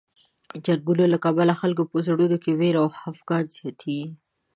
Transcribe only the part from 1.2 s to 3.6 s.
کبله د خلکو په زړونو کې وېره او خفګان